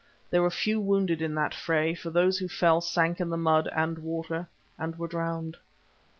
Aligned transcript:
There 0.31 0.41
were 0.41 0.49
few 0.49 0.79
wounded 0.81 1.21
in 1.21 1.35
that 1.35 1.53
fray, 1.53 1.93
for 1.93 2.09
those 2.09 2.39
who 2.39 2.47
fell 2.47 2.81
sank 2.81 3.19
in 3.21 3.29
the 3.29 3.37
mud 3.37 3.67
and 3.71 3.99
water 3.99 4.47
and 4.75 4.97
were 4.97 5.07
drowned. 5.07 5.57